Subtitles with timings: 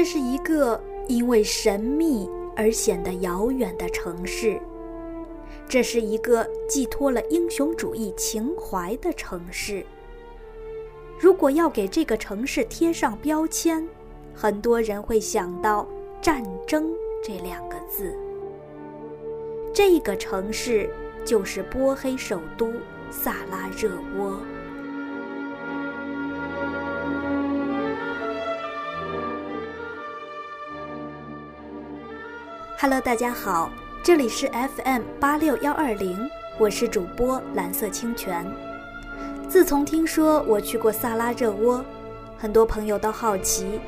[0.00, 2.26] 这是一个因为神秘
[2.56, 4.58] 而显得遥远的城市，
[5.68, 9.84] 这是一个寄托了英雄主义情怀的城市。
[11.18, 13.86] 如果要给这个城市贴上标签，
[14.34, 15.86] 很多人会想到
[16.22, 16.90] “战争”
[17.22, 18.16] 这两个字。
[19.70, 20.88] 这个城市
[21.26, 22.72] 就是波黑首都
[23.10, 24.40] 萨拉热窝。
[32.82, 33.70] Hello，大家好，
[34.02, 36.18] 这里是 FM 八六幺二零，
[36.58, 38.50] 我是主播蓝色清泉。
[39.50, 41.84] 自从听说我去过萨拉热窝，
[42.38, 43.78] 很多朋友都好奇，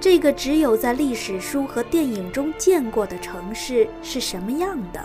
[0.00, 5.04] 这个只有在历史书和电影中见过的城市是什么样的。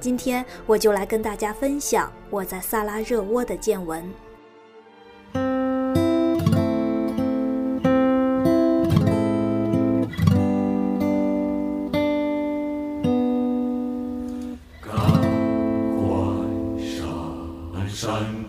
[0.00, 4.10] 今天我就来跟大家分享我在萨拉热窝的见闻。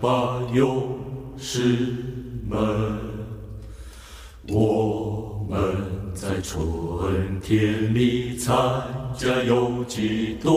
[0.00, 0.98] 把勇
[1.36, 1.76] 士
[2.48, 2.98] 们，
[4.48, 5.58] 我们
[6.14, 8.54] 在春天里参
[9.16, 10.50] 加游击队。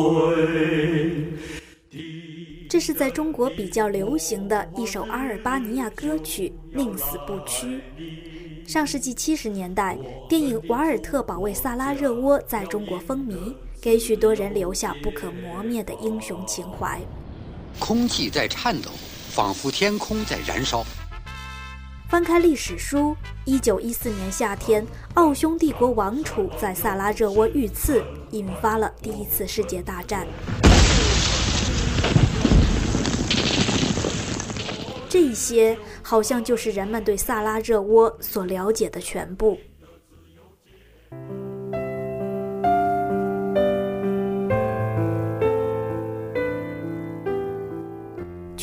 [2.69, 7.67] 这是在中国比较流行的一首阿尔巴尼亚歌曲《宁死不屈》。
[8.65, 9.97] 上世纪七十年代，
[10.27, 16.99] 电影《瓦尔特保卫萨拉热窝》在中国风靡，给许多人留下不可磨灭的英雄情怀。
[17.79, 18.89] 空气在颤抖。
[19.33, 20.85] 仿佛天空在燃烧。
[22.07, 24.85] 翻开历史书，一九一四年夏天，
[25.15, 30.27] 奥匈帝国王储在萨拉热窝遇刺，引发了第一次世界大战。
[35.09, 39.57] 这些好像就是人们对萨拉热窝所了解的全部。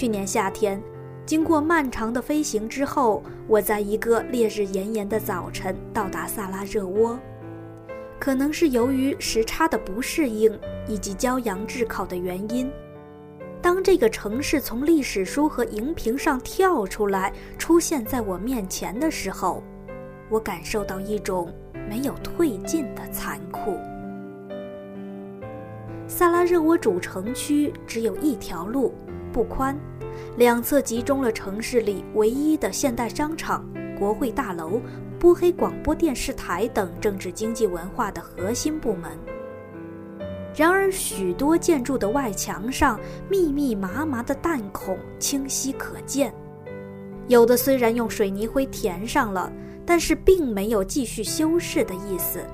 [0.00, 0.82] 去年夏天，
[1.26, 7.18] 经过漫长的飞行之后，我在一个烈日炎炎的早晨到达萨拉热窝。
[8.18, 12.72] 可能是由于时差的不适应以及骄阳炙烤的原因，
[13.60, 19.62] 当这个城市从历史书和荧屏上跳出来，出现在我面前的时候，
[20.30, 21.52] 我感受到一种
[21.90, 23.76] 没有退进的残酷。
[26.08, 28.94] 萨拉热窝主城区只有一条路。
[29.32, 29.78] 不宽，
[30.36, 33.64] 两侧集中了城市里唯一的现代商场、
[33.98, 34.80] 国会大楼、
[35.18, 39.10] 波黑广播电视台等政治经济文化的核心部门。
[40.54, 42.98] 然而，许多建筑的外墙上
[43.30, 46.34] 密密麻麻的弹孔清晰可见，
[47.28, 49.50] 有的虽然用水泥灰填上了，
[49.86, 52.44] 但是并没有继续修饰的意思。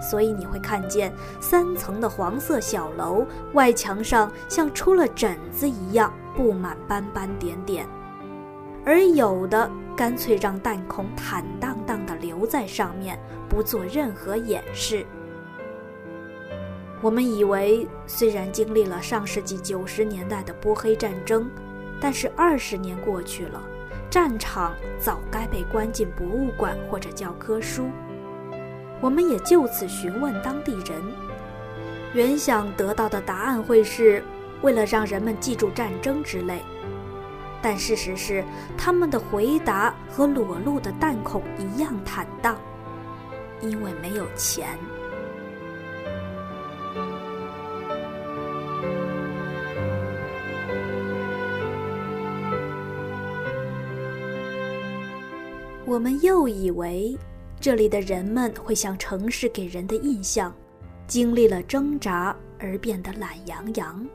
[0.00, 7.86] 所以你会看见三层的黄色小楼外墙上像出了疹子一样布满斑斑点点，
[8.84, 15.04] 而有的干脆让弹孔坦荡荡地留在上面，不做任何掩饰。
[17.00, 21.48] 我们以为，虽然经历了上世纪九十年代的波黑战争，
[22.00, 23.62] 但是二十年过去了，
[24.10, 27.88] 战场早该被关进博物馆或者教科书。
[29.00, 31.00] 我们也就此询问当地人，
[32.12, 34.22] 原想得到的答案会是
[34.60, 36.60] 为了让人们记住战争之类，
[37.62, 38.44] 但事实是，
[38.76, 42.56] 他们的回答和裸露的弹孔一样坦荡，
[43.60, 44.66] 因为没有钱。
[55.84, 57.16] 我们又以为。
[57.60, 60.54] 这里的人们会像城市给人的印象，
[61.08, 64.06] 经历了挣扎而变得懒洋洋。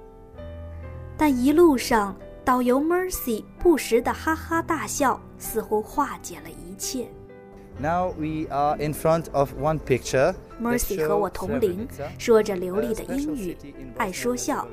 [1.17, 7.09] 但一路上，导游 Mercy 不时的哈哈大笑，似乎化解了一切。
[7.77, 10.33] Now we are in front of one picture.
[10.61, 11.85] Mercy 和我同龄，
[12.17, 13.57] 说着流利的英语，
[13.97, 14.65] 爱说笑，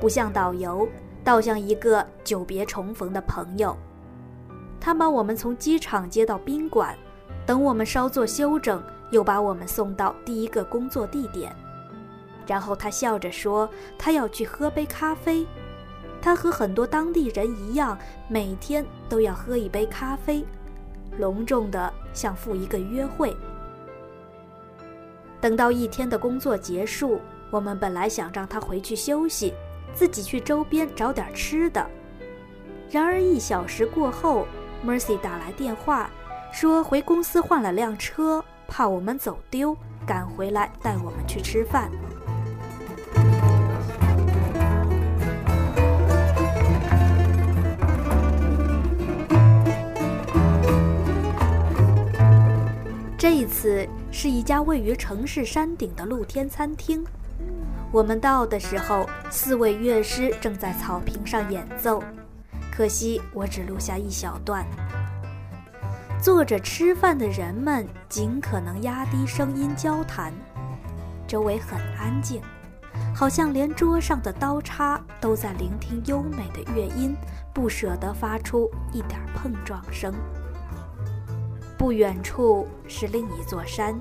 [0.00, 0.88] 不像导游，
[1.22, 3.76] 倒像一个久别重逢的朋友。
[4.80, 6.96] 他把我们从机场接到宾馆。
[7.48, 11.50] 等我们稍作休整，又把我们送到第一个工作地点。
[12.46, 13.66] 然后他笑着说
[13.96, 15.46] ：“他要去喝杯咖啡。
[16.20, 17.96] 他和很多当地人一样，
[18.28, 20.44] 每天都要喝一杯咖啡，
[21.16, 23.34] 隆重的像赴一个约会。”
[25.40, 27.18] 等到一天的工作结束，
[27.50, 29.54] 我们本来想让他回去休息，
[29.94, 31.82] 自己去周边找点吃的。
[32.90, 34.46] 然而一小时过后
[34.84, 36.10] ，Mercy 打来电话。
[36.52, 41.90] 说回公司换了辆车，怕我们走丢，赶回来带我们去吃饭。
[53.16, 57.04] 这一次是一家位于城市山顶的露天餐厅。
[57.92, 62.02] 我们到的时候，四位乐师正在草坪上演奏，
[62.72, 64.66] 可惜我只录下一小段。
[66.20, 70.32] 坐着吃饭的人们尽可能压低声音交谈，
[71.28, 72.42] 周围很安静，
[73.14, 77.16] 好像连桌上的刀叉都在聆听优美的乐音，
[77.54, 80.12] 不舍得发出一点碰撞声。
[81.78, 83.96] 不远处是另一座山，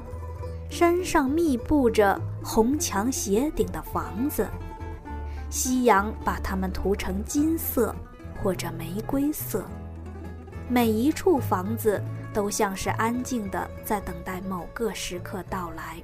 [0.72, 4.48] 山上密布着红墙斜顶的房子，
[5.52, 7.96] 夕阳把它们涂成金色
[8.42, 9.64] 或者玫瑰色。
[10.70, 12.02] 每一处房子
[12.34, 15.98] 都像是安静的在等待某个时刻到来。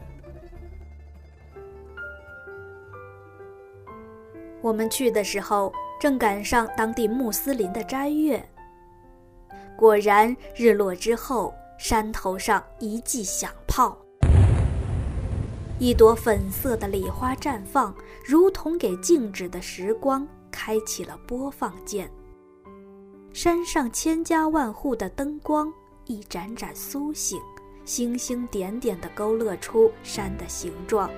[4.61, 8.43] 我们去的时候正赶上当地穆斯林的斋月，
[9.75, 11.53] 果然日落之后。
[11.75, 13.97] 山头上一记响炮，
[15.79, 17.93] 一朵粉色的礼花绽放，
[18.25, 22.09] 如同给静止的时光开启了播放键。
[23.33, 25.73] 山上千家万户的灯光
[26.05, 27.41] 一盏盏苏醒，
[27.83, 31.09] 星星点点地勾勒出山的形状，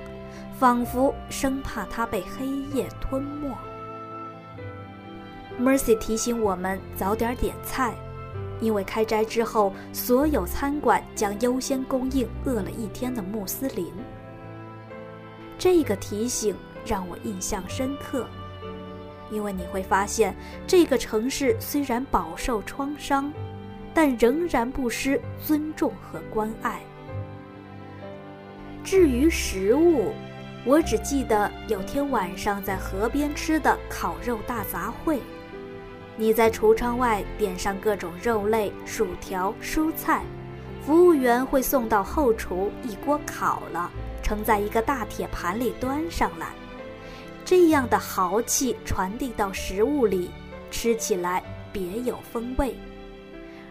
[0.57, 3.53] 仿佛生怕它被黑夜吞没。
[5.59, 7.94] Mercy 提醒我们早点点菜。
[8.62, 13.91] 因为开斋之后，所有餐馆将优先供应饿了一天的穆斯林。
[15.57, 18.25] 这个提醒让我印象深刻，
[19.31, 20.36] 因为你会发现，
[20.68, 23.31] 这个城市虽然饱受创伤，
[23.94, 26.81] 但仍然不失尊重和关爱。
[28.83, 30.13] 至于食物，
[30.63, 35.19] 我只记得有天晚上在河边吃的烤肉大杂烩。
[36.18, 40.24] 你在橱窗外点上各种肉类、薯条、蔬菜，
[40.86, 43.92] 服务员会送到后厨一锅烤了，
[44.22, 46.50] 盛在一个大铁盘里端上来。
[47.45, 50.31] 这样的豪气传递到食物里，
[50.71, 52.75] 吃起来别有风味。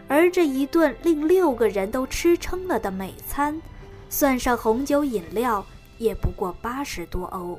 [0.06, 3.60] 而这一顿令六个人都吃撑了的美餐，
[4.08, 5.66] 算上红酒饮料，
[5.98, 7.58] 也不过八十多欧。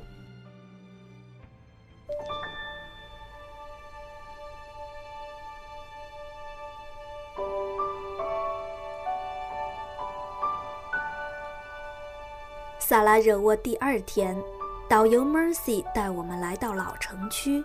[12.79, 14.41] 萨拉热窝第二天，
[14.87, 17.63] 导游 Mercy 带我们来到老城区。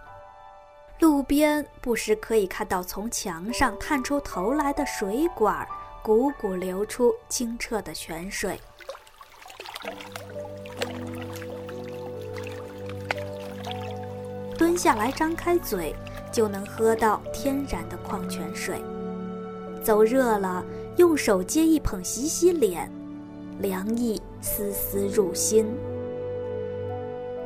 [1.01, 5.67] 路边不时可以看到从墙上探出头来的水管，
[6.03, 8.59] 汩汩流出清澈的泉水。
[14.57, 15.95] 蹲下来，张开嘴，
[16.33, 18.83] 就能喝到天然的矿泉水。
[19.83, 20.65] 走热了，
[20.97, 22.91] 用手接一捧洗洗脸。
[23.59, 25.67] 凉意丝丝入心。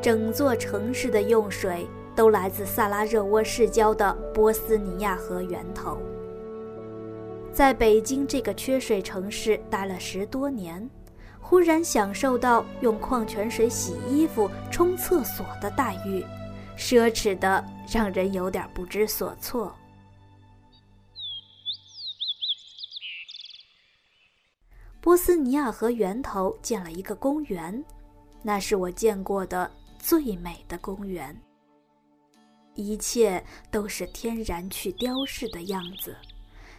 [0.04, 5.98] 整座城市的用水都来自萨拉热窝市郊的波斯尼亚河源头。
[7.50, 10.86] 在北京这个缺水城市待了十多年，
[11.40, 16.22] 忽然享受到用矿泉水洗衣服、冲厕所的待遇，
[16.76, 19.74] 奢侈的让人有点不知所措。
[25.00, 27.82] 波斯尼亚河源头建了一个公园，
[28.42, 29.70] 那是我见过的
[30.04, 31.34] 最美的公园。
[32.74, 36.14] 一切都是天然去雕饰的样子，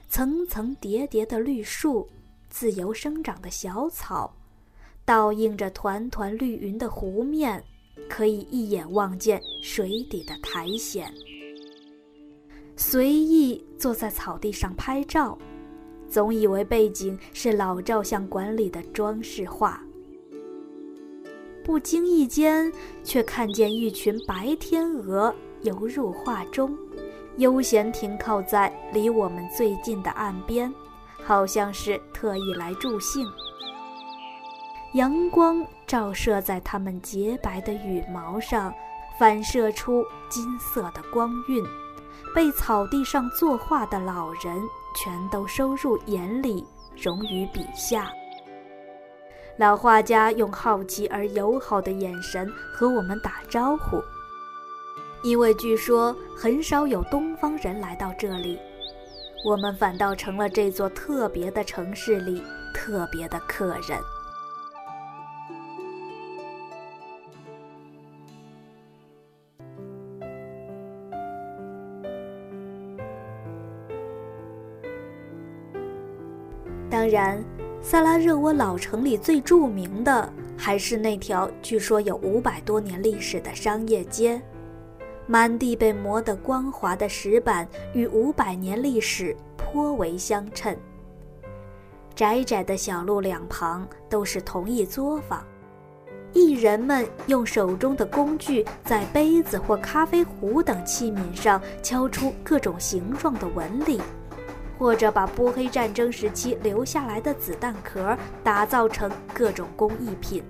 [0.08, 2.08] 层层叠叠的绿树，
[2.52, 4.32] 自由生长的小草，
[5.04, 7.64] 倒映着团团绿云的湖面，
[8.08, 11.12] 可以一眼望见水底的苔藓。
[12.78, 15.36] 随意坐在草地上拍照。
[16.08, 19.84] 总以为背景是老照相馆里的装饰画，
[21.66, 22.72] 不经意间
[23.04, 26.78] 却看见一群白天鹅游入画中，
[27.38, 30.72] 悠闲停靠在离我们最近的岸边，
[31.24, 33.26] 好像是特意来助兴。
[34.94, 38.72] 阳光照射在它们洁白的羽毛上，
[39.20, 41.64] 反射出金色的光晕，
[42.36, 44.62] 被草地上作画的老人。
[44.98, 48.10] 全都收入眼里，融于笔下。
[49.58, 54.04] 老画家用好奇而友好的眼神和我们打招呼。
[55.24, 58.60] 因为据说很少有东方人来到这里
[59.44, 62.44] 我们反倒成了这座特别的城市里
[62.74, 64.00] 特别的客人。
[76.90, 77.44] 当然
[77.88, 80.28] 萨拉热窝老城里最著名的
[80.58, 84.42] 还是那条据说有五百多年历史的商业街，
[85.28, 90.76] 满地被磨得光滑的石板与五百年历史颇为相称。
[92.16, 95.46] 窄窄的小路两旁都是同一作坊，
[96.34, 104.02] 艺人们用手中的工具在杯子或咖啡壶等器皿上敲出各种形状的纹理。
[104.78, 110.44] 或者把波黑战争时期留下来的子弹壳打造成各种工艺品，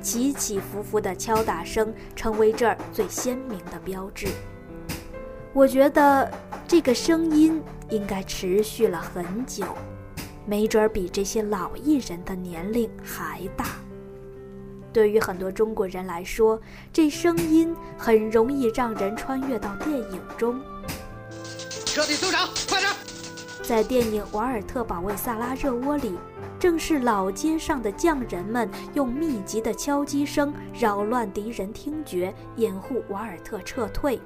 [0.00, 4.28] 起起伏伏的敲打声成为这儿最鲜明的标志。
[5.52, 6.30] 我觉得
[6.68, 9.64] 这个声音应该持续了很久，
[10.46, 13.66] 没准儿比这些老艺人的年龄还大。
[14.92, 16.60] 对于很多中国人来说，
[16.92, 20.60] 这声音很容易让人穿越到电影中。
[21.84, 22.90] 彻底搜查，快点！
[23.62, 26.18] 在电影《瓦尔特保卫萨拉热窝》里，
[26.58, 34.20] 正是老街上的匠人们用密集的敲击声扰乱敌人听觉，掩护瓦尔特撤退。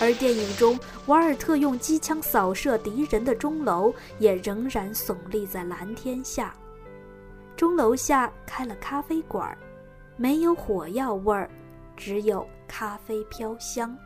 [0.00, 6.52] 而电影中，瓦尔特用机枪扫射敌人的钟楼也仍然耸立在蓝天下。
[7.56, 9.56] 钟楼下开了咖啡馆，
[10.16, 11.48] 没有火药味儿，
[11.96, 13.96] 只有咖啡飘香。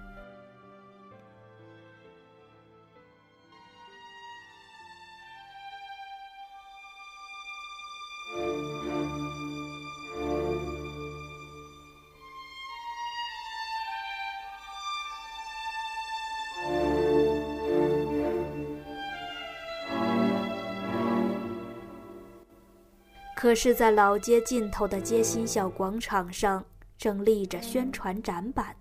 [23.44, 26.64] 可是，在老街尽头的街心小广场上，
[26.96, 28.74] 正立着宣传展板，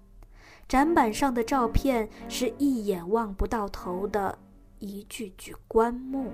[0.70, 4.39] 展板上的照片是一眼望不到头的
[4.79, 6.32] 一具具棺木。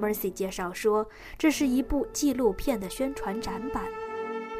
[0.00, 1.04] Mercy 介绍说，
[1.36, 3.82] 这是一部纪录片的宣传展板，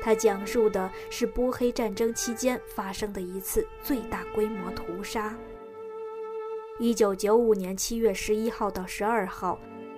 [0.03, 5.33] 它讲述的是波黑战争期间发生的一次最大规模屠杀。
[6.81, 9.57] 一九九五年七月十一号到十二号。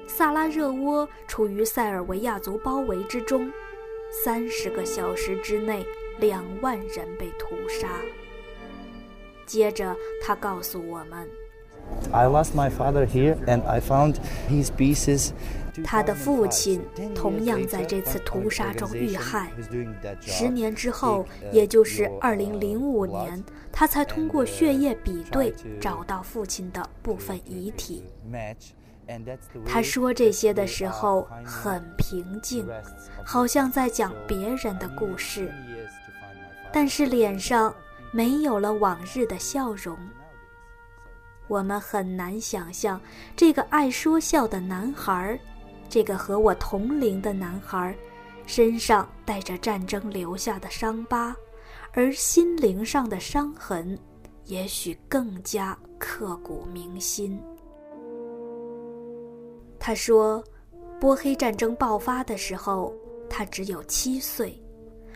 [0.09, 3.49] 萨拉热窝处于塞尔维亚族包围之中，
[4.25, 5.87] 三十个小时之内，
[6.19, 7.89] 两万人被屠杀。
[9.45, 11.29] 接着，他告诉我们
[12.11, 14.17] ：“I lost my father here, and I found
[14.51, 15.31] his pieces.”
[15.85, 16.83] 他的父亲
[17.15, 19.53] 同样在这次屠杀中遇害。
[20.21, 28.03] 十年之后，也就是二零零五年，他才通过血液比对找到父亲的部分遗体。
[29.67, 32.69] 他说这些的时候很平静，
[33.25, 35.53] 好像在讲别人的故事，
[36.73, 37.75] 但是脸上
[38.13, 39.97] 没有了往日的笑容。
[41.47, 43.01] 我们很难想象
[43.35, 45.41] 这个爱说笑的男孩，
[45.89, 47.97] 这个和我同龄的男孩，
[48.45, 51.35] 身上带着战争留下的伤疤，
[51.93, 53.99] 而心灵上的伤痕，
[54.45, 57.41] 也许更加刻骨铭心。
[59.89, 60.45] 他说，
[61.01, 62.93] 波黑战争爆发的时候，
[63.27, 64.63] 他只有七岁，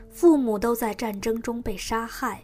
[0.08, 2.42] 父母都在战争中被杀害，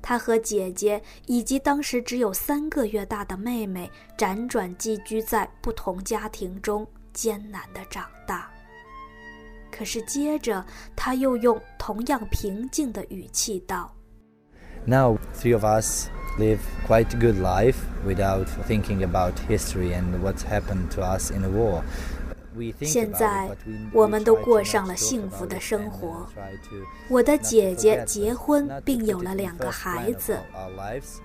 [0.00, 8.50] 他和姐姐以及当时只有三个月大的妹妹辗转寄居在不同家庭中，艰难地长大。
[9.70, 10.64] 可是接着，
[10.96, 13.94] 他又用同样平静的语气道
[14.86, 17.76] ：“Now three of us。” Live quite a good life
[18.06, 21.82] without thinking about history and what's happened to us in the war.
[22.82, 23.48] 现在
[23.92, 26.26] 我们都过上了幸福的生活。
[27.08, 30.36] 我的姐姐结婚并有了两个孩子，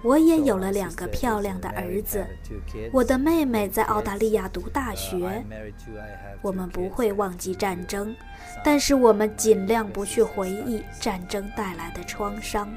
[0.04, 2.24] 我也有了两个漂亮的儿子。
[2.92, 5.44] 我的妹妹在澳大利亚读大学。
[6.44, 8.16] 我们不会忘记战争，
[8.64, 12.70] 但是我们尽量不去回忆战争带来的创伤。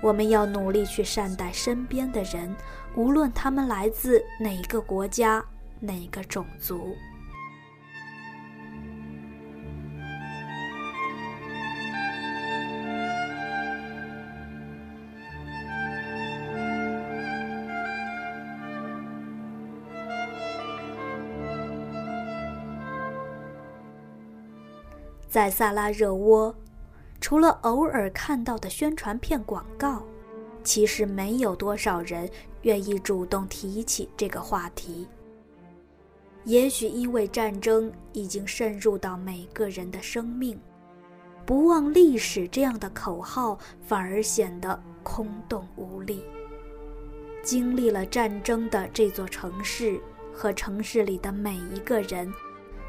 [0.00, 2.54] 我们要努力去善待身边的人，
[2.94, 5.44] 无论他们来自哪个国家、
[5.80, 6.96] 哪个种族。
[25.28, 26.54] 在萨拉热窝。
[27.20, 30.02] 除了偶尔看到的宣传片广告，
[30.62, 32.28] 其实没有多少人
[32.62, 35.06] 愿意主动提起这个话题。
[36.44, 40.58] 也许因为战争已经渗入到每个人的生命，
[41.44, 46.22] 不忘历史这样的口号反而显得空洞无力。
[47.42, 50.00] 经历了战争的这座城市
[50.32, 52.32] 和城市里的每一个人，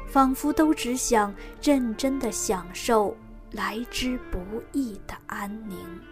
[0.06, 3.14] 仿佛都只想认真的享受
[3.52, 4.38] 来之不
[4.72, 6.09] 易的安宁。